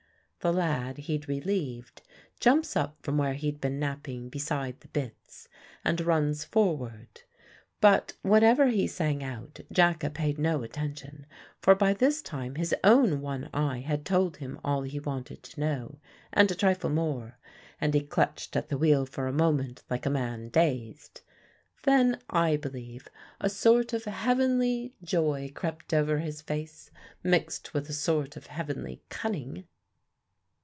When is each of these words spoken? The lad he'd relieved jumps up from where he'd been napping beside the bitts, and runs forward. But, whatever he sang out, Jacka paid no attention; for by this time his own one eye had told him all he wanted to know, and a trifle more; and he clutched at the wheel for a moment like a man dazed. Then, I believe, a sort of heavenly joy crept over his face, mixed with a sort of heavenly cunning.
The 0.43 0.51
lad 0.51 0.97
he'd 0.97 1.29
relieved 1.29 2.01
jumps 2.39 2.75
up 2.75 2.97
from 3.03 3.15
where 3.19 3.35
he'd 3.35 3.61
been 3.61 3.77
napping 3.77 4.27
beside 4.27 4.79
the 4.79 4.87
bitts, 4.87 5.47
and 5.85 6.01
runs 6.01 6.43
forward. 6.45 7.21
But, 7.79 8.13
whatever 8.23 8.65
he 8.69 8.87
sang 8.87 9.23
out, 9.23 9.59
Jacka 9.71 10.09
paid 10.09 10.39
no 10.39 10.63
attention; 10.63 11.27
for 11.61 11.75
by 11.75 11.93
this 11.93 12.23
time 12.23 12.55
his 12.55 12.73
own 12.83 13.21
one 13.21 13.51
eye 13.53 13.81
had 13.81 14.03
told 14.03 14.37
him 14.37 14.59
all 14.63 14.81
he 14.81 14.99
wanted 14.99 15.43
to 15.43 15.59
know, 15.59 15.99
and 16.33 16.49
a 16.49 16.55
trifle 16.55 16.89
more; 16.89 17.37
and 17.79 17.93
he 17.93 18.01
clutched 18.01 18.55
at 18.55 18.69
the 18.69 18.79
wheel 18.79 19.05
for 19.05 19.27
a 19.27 19.31
moment 19.31 19.83
like 19.91 20.07
a 20.07 20.09
man 20.09 20.49
dazed. 20.49 21.21
Then, 21.83 22.19
I 22.31 22.57
believe, 22.57 23.09
a 23.39 23.47
sort 23.47 23.93
of 23.93 24.05
heavenly 24.05 24.95
joy 25.03 25.51
crept 25.53 25.93
over 25.93 26.17
his 26.17 26.41
face, 26.41 26.89
mixed 27.21 27.75
with 27.75 27.87
a 27.89 27.93
sort 27.93 28.35
of 28.35 28.47
heavenly 28.47 29.03
cunning. 29.09 29.65